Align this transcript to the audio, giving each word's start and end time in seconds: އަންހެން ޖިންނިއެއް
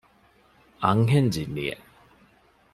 އަންހެން 0.83 1.29
ޖިންނިއެއް 1.33 1.85